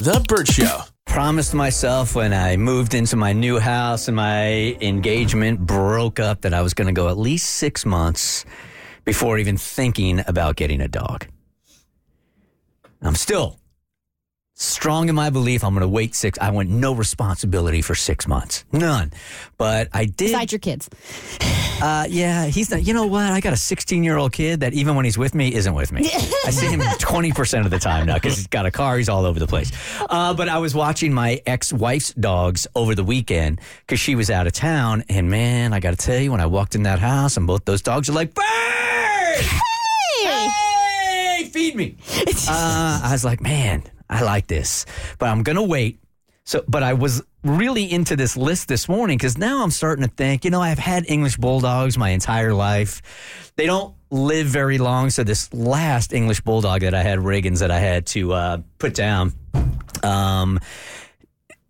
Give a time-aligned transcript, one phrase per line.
[0.00, 0.80] The Bert Show.
[1.06, 6.54] Promised myself when I moved into my new house and my engagement broke up that
[6.54, 8.44] I was going to go at least six months
[9.04, 11.26] before even thinking about getting a dog.
[13.02, 13.58] I'm still
[14.54, 16.38] strong in my belief I'm going to wait six.
[16.38, 19.12] I want no responsibility for six months, none.
[19.58, 20.32] But I did.
[20.32, 20.88] Besides your kids.
[21.82, 22.84] Uh, yeah, he's not.
[22.86, 23.24] You know what?
[23.32, 25.90] I got a 16 year old kid that even when he's with me, isn't with
[25.90, 26.02] me.
[26.46, 28.96] I see him 20 percent of the time now because he's got a car.
[28.98, 29.72] He's all over the place.
[30.00, 34.30] Uh, but I was watching my ex wife's dogs over the weekend because she was
[34.30, 37.00] out of town, and man, I got to tell you, when I walked in that
[37.00, 38.44] house, and both those dogs are like, "Bert,
[40.22, 41.96] hey, feed me."
[42.48, 44.84] Uh, I was like, man, I like this,
[45.18, 45.98] but I'm gonna wait.
[46.44, 50.10] So, but I was really into this list this morning because now I'm starting to
[50.10, 53.00] think, you know, I've had English bulldogs my entire life.
[53.56, 55.10] They don't live very long.
[55.10, 58.94] So this last English bulldog that I had, Reagan's, that I had to uh, put
[58.94, 59.32] down,
[60.02, 60.60] um,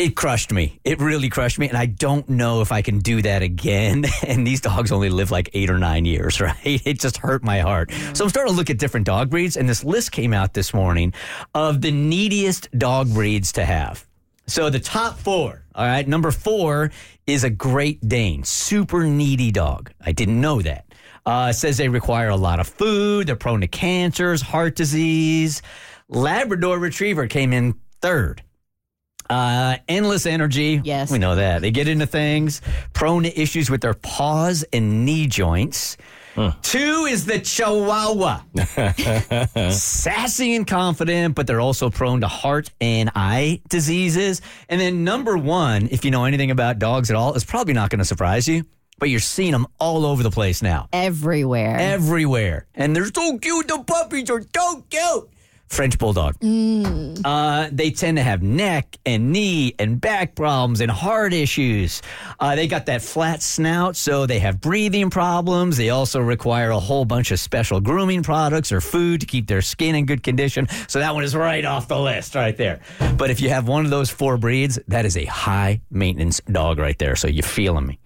[0.00, 0.80] it crushed me.
[0.82, 1.68] It really crushed me.
[1.68, 4.06] And I don't know if I can do that again.
[4.26, 6.56] And these dogs only live like eight or nine years, right?
[6.64, 7.90] It just hurt my heart.
[8.14, 9.56] So I'm starting to look at different dog breeds.
[9.56, 11.12] And this list came out this morning
[11.54, 14.06] of the neediest dog breeds to have.
[14.46, 16.06] So the top four, all right.
[16.06, 16.92] Number four
[17.26, 19.90] is a Great Dane, super needy dog.
[20.00, 20.86] I didn't know that.
[21.26, 23.26] Uh, says they require a lot of food.
[23.26, 25.60] They're prone to cancers, heart disease.
[26.08, 28.42] Labrador Retriever came in third.
[29.30, 30.80] Uh, endless energy.
[30.82, 31.10] Yes.
[31.10, 31.62] We know that.
[31.62, 32.60] They get into things,
[32.92, 35.96] prone to issues with their paws and knee joints.
[36.62, 38.40] Two is the Chihuahua.
[39.70, 44.40] Sassy and confident, but they're also prone to heart and eye diseases.
[44.68, 47.90] And then number one, if you know anything about dogs at all, is probably not
[47.90, 48.64] going to surprise you,
[48.98, 50.88] but you're seeing them all over the place now.
[50.92, 51.76] Everywhere.
[51.78, 52.66] Everywhere.
[52.74, 53.68] And they're so cute.
[53.68, 55.28] The puppies are so cute.
[55.70, 56.34] French Bulldog.
[57.24, 62.02] Uh, they tend to have neck and knee and back problems and heart issues.
[62.40, 65.76] Uh, they got that flat snout, so they have breathing problems.
[65.76, 69.62] They also require a whole bunch of special grooming products or food to keep their
[69.62, 70.66] skin in good condition.
[70.88, 72.80] So that one is right off the list right there.
[73.16, 76.78] But if you have one of those four breeds, that is a high maintenance dog
[76.78, 77.14] right there.
[77.14, 77.98] So you're feeling me.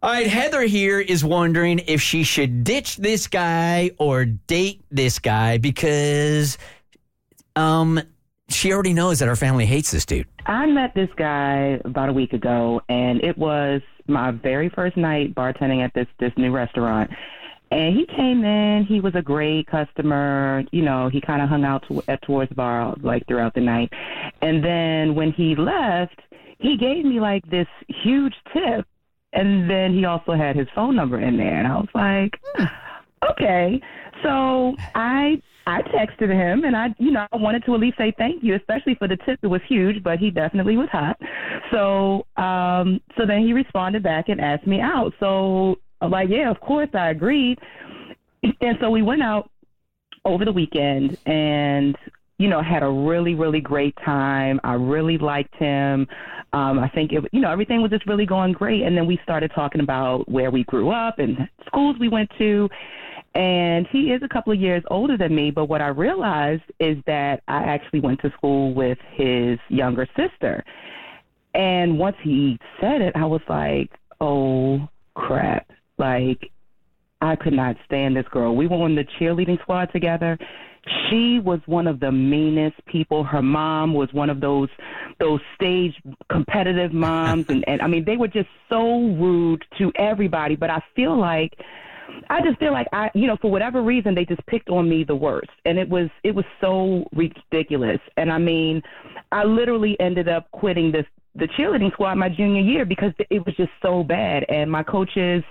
[0.00, 5.18] All right, Heather here is wondering if she should ditch this guy or date this
[5.18, 6.56] guy because
[7.58, 8.00] um
[8.48, 10.26] she already knows that her family hates this dude.
[10.46, 15.34] I met this guy about a week ago, and it was my very first night
[15.34, 17.10] bartending at this this new restaurant.
[17.70, 18.86] And he came in.
[18.86, 20.64] He was a great customer.
[20.72, 23.60] You know, he kind of hung out to, at towards the bar like throughout the
[23.60, 23.92] night.
[24.40, 26.18] And then when he left,
[26.58, 28.86] he gave me like this huge tip.
[29.34, 32.40] And then he also had his phone number in there, and I was like,
[33.30, 33.80] okay.
[34.22, 38.12] So I I texted him, and I you know I wanted to at least say
[38.16, 39.38] thank you, especially for the tip.
[39.42, 41.18] It was huge, but he definitely was hot.
[41.70, 45.12] So um so then he responded back and asked me out.
[45.20, 47.58] So I'm like, yeah, of course I agreed.
[48.60, 49.50] And so we went out
[50.24, 51.96] over the weekend and
[52.38, 56.06] you know had a really really great time i really liked him
[56.52, 59.18] um i think it you know everything was just really going great and then we
[59.22, 61.36] started talking about where we grew up and
[61.66, 62.68] schools we went to
[63.38, 66.96] and he is a couple of years older than me but what i realized is
[67.06, 70.64] that i actually went to school with his younger sister
[71.54, 73.90] and once he said it i was like
[74.20, 74.80] oh
[75.14, 76.50] crap like
[77.20, 78.54] I could not stand this girl.
[78.54, 80.38] We were on the cheerleading squad together.
[81.10, 83.24] She was one of the meanest people.
[83.24, 84.68] Her mom was one of those
[85.18, 85.94] those stage
[86.30, 90.80] competitive moms and, and I mean they were just so rude to everybody, but I
[90.94, 91.58] feel like
[92.30, 95.04] I just feel like I you know, for whatever reason they just picked on me
[95.04, 95.50] the worst.
[95.64, 98.00] And it was it was so ridiculous.
[98.16, 98.82] And I mean,
[99.32, 103.54] I literally ended up quitting this the cheerleading squad my junior year because it was
[103.56, 105.42] just so bad, and my coaches,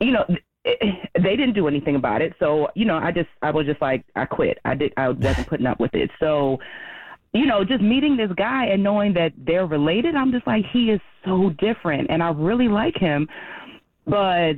[0.00, 0.24] you know.
[0.66, 4.02] They didn't do anything about it, so you know, I just I was just like
[4.16, 4.58] I quit.
[4.64, 6.10] I did I wasn't putting up with it.
[6.18, 6.58] So,
[7.34, 10.90] you know, just meeting this guy and knowing that they're related, I'm just like he
[10.90, 13.28] is so different, and I really like him,
[14.06, 14.54] but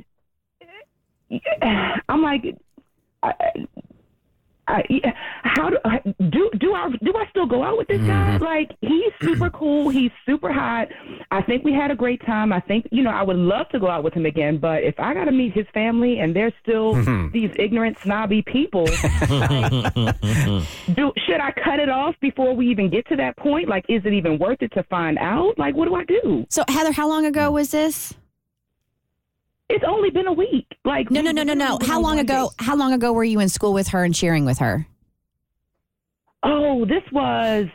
[2.09, 2.57] I'm like,
[3.23, 3.33] I,
[4.67, 4.83] I,
[5.43, 5.77] how do
[6.29, 8.37] do do I do I still go out with this guy?
[8.37, 8.43] Mm-hmm.
[8.43, 10.89] Like he's super cool, he's super hot.
[11.31, 12.51] I think we had a great time.
[12.51, 14.99] I think you know I would love to go out with him again, but if
[14.99, 17.31] I got to meet his family and they're still mm-hmm.
[17.31, 18.93] these ignorant, snobby people, do
[21.25, 23.69] should I cut it off before we even get to that point?
[23.69, 25.57] Like, is it even worth it to find out?
[25.57, 26.45] Like, what do I do?
[26.49, 28.13] So Heather, how long ago was this?
[29.69, 30.65] It's only been a week.
[30.85, 31.77] Like, No, no, no, no, no.
[31.85, 32.51] How long ago?
[32.59, 34.87] How long ago were you in school with her and cheering with her?
[36.43, 37.65] Oh, this was,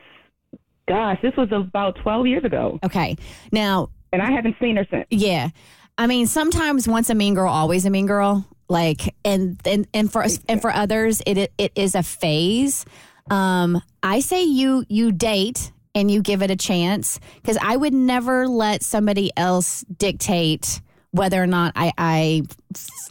[0.89, 2.79] gosh, this was about 12 years ago.
[2.85, 3.17] Okay.
[3.51, 5.07] Now, And I haven't seen her since.
[5.11, 5.51] yeah.
[5.99, 8.47] I mean, sometimes once a mean girl, always a mean girl.
[8.69, 12.87] Like, and and and for us, and for others, it it, it is a phase.
[13.31, 17.93] Um, I say you you date and you give it a chance because I would
[17.93, 20.81] never let somebody else dictate
[21.13, 22.43] whether or not I, I,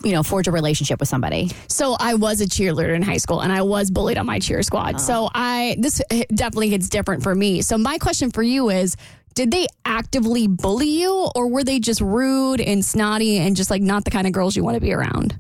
[0.04, 1.52] you know, forge a relationship with somebody.
[1.68, 4.62] So I was a cheerleader in high school and I was bullied on my cheer
[4.64, 4.96] squad.
[4.96, 4.98] Oh.
[4.98, 6.02] So I this
[6.34, 7.62] definitely hits different for me.
[7.62, 8.98] So my question for you is
[9.34, 13.82] did they actively bully you or were they just rude and snotty and just like
[13.82, 15.40] not the kind of girls you want to be around?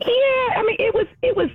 [0.00, 1.48] Yeah, I mean, it was, it was,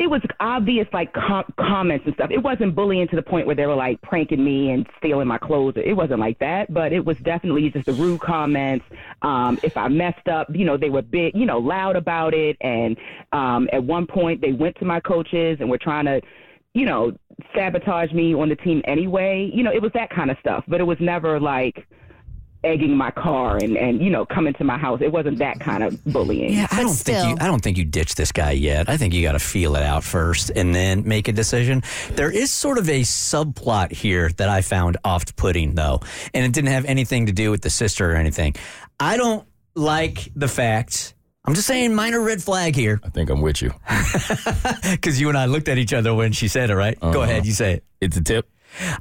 [0.00, 2.30] it was obvious, like com- comments and stuff.
[2.30, 5.36] It wasn't bullying to the point where they were like pranking me and stealing my
[5.36, 5.74] clothes.
[5.76, 8.86] It wasn't like that, but it was definitely just the rude comments.
[9.20, 12.56] Um, if I messed up, you know, they were big, you know, loud about it.
[12.62, 12.96] And
[13.32, 16.22] um, at one point, they went to my coaches and were trying to,
[16.72, 17.12] you know,
[17.54, 19.50] sabotage me on the team anyway.
[19.52, 21.86] You know, it was that kind of stuff, but it was never like
[22.62, 25.00] egging my car and, and you know coming to my house.
[25.02, 26.52] It wasn't that kind of bullying.
[26.52, 27.22] Yeah, I don't still.
[27.24, 27.44] think you.
[27.44, 28.88] I don't think you ditch this guy yet.
[28.88, 31.82] I think you got to feel it out first and then make a decision.
[32.16, 36.00] There is sort of a subplot here that I found off-putting, though,
[36.34, 38.54] and it didn't have anything to do with the sister or anything.
[38.98, 41.14] I don't like the fact.
[41.46, 43.72] I'm just saying, minor red flag here, I think I'm with you.
[44.90, 46.74] because you and I looked at each other when she said it.
[46.76, 47.00] Right?
[47.00, 47.20] Go Uh-huh.
[47.22, 47.84] ahead, you say it.
[48.00, 48.48] It's a tip.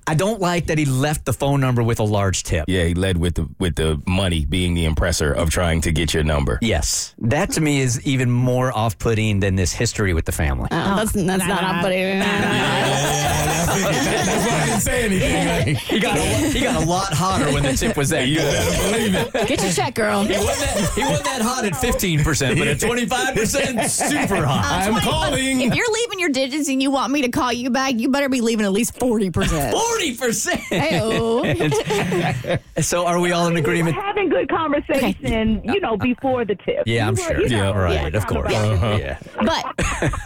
[0.08, 2.66] I don't like that he left the phone number with a large tip.
[2.68, 6.14] Yeah, he led with the with the money being the impressor of trying to get
[6.14, 6.60] your number.
[6.62, 10.68] Yes, that to me is even more off-putting than this history with the family.
[10.72, 11.90] Oh, oh that's that's not up, but
[13.70, 15.76] That's why I didn't say anything.
[15.76, 18.92] He got a, he got a lot hotter when the tip was that You better
[18.92, 19.48] believe it.
[19.48, 20.24] get your check, girl.
[20.24, 24.66] He wasn't, that, he wasn't that hot at 15%, but at 25%, super hot.
[24.66, 25.62] I'm calling.
[25.62, 28.30] If you're leaving your digits and you want me to call you back, you better
[28.30, 29.59] be leaving at least forty percent.
[29.60, 30.50] 40%.
[30.70, 33.96] Hey, So are we all in agreement?
[33.96, 36.84] having good conversation, you know, before the tip.
[36.86, 37.42] Yeah, I'm were, sure.
[37.42, 38.54] you know, Yeah, right, of kind course.
[38.54, 38.98] Uh-huh.
[39.00, 39.20] Yeah.
[39.38, 39.66] but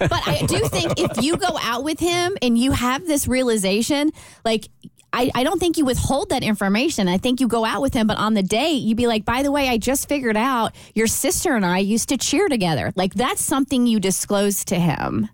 [0.10, 4.12] but I do think if you go out with him and you have this realization,
[4.46, 4.68] like
[5.16, 7.08] I, I don't think you withhold that information.
[7.08, 9.44] I think you go out with him, but on the date, you'd be like, by
[9.44, 12.92] the way, I just figured out your sister and I used to cheer together.
[12.96, 15.30] Like that's something you disclose to him.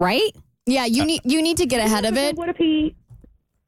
[0.00, 0.32] Right?
[0.66, 2.36] Yeah, you uh, need you need to get ahead of it.
[2.36, 2.94] What if he?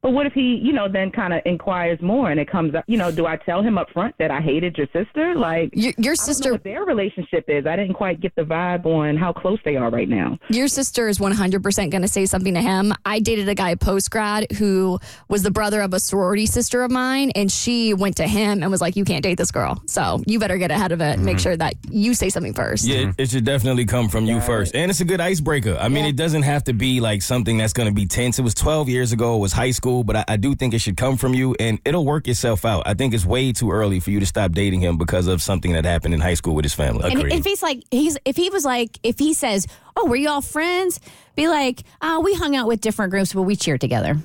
[0.05, 2.83] But what if he, you know, then kind of inquires more and it comes up,
[2.85, 5.33] you know, do I tell him up front that I hated your sister?
[5.33, 7.65] Like, Your, your I don't know sister what their relationship is.
[7.65, 10.37] I didn't quite get the vibe on how close they are right now.
[10.49, 12.93] Your sister is 100% going to say something to him.
[13.03, 16.91] I dated a guy post grad who was the brother of a sorority sister of
[16.91, 19.81] mine, and she went to him and was like, You can't date this girl.
[19.87, 21.41] So you better get ahead of it and make mm-hmm.
[21.41, 22.85] sure that you say something first.
[22.85, 24.75] Yeah, it should definitely come from you first.
[24.75, 25.75] And it's a good icebreaker.
[25.79, 28.37] I mean, it doesn't have to be like something that's going to be tense.
[28.37, 30.79] It was 12 years ago, it was high school, but I, I do think it
[30.79, 32.83] should come from you and it'll work itself out.
[32.85, 35.73] I think it's way too early for you to stop dating him because of something
[35.73, 37.11] that happened in high school with his family.
[37.11, 40.29] And if he's like, he's if he was like, if he says, "Oh, were you
[40.29, 40.99] all friends?"
[41.35, 44.17] Be like, "Oh, we hung out with different groups, but we cheered together."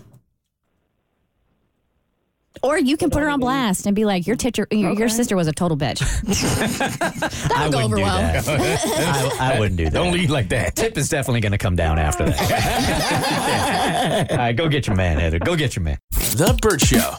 [2.62, 5.36] Or you can put her on blast and be like, "Your teacher, your, your sister
[5.36, 6.02] was a total bitch."
[7.56, 8.42] I go wouldn't over well.
[9.38, 9.92] I, I wouldn't do that.
[9.92, 10.74] Don't lead like that.
[10.76, 12.40] Tip is definitely going to come down after that.
[14.32, 15.38] All right, go get your man, Heather.
[15.38, 15.98] Go get your man.
[16.10, 17.14] The Bert Show.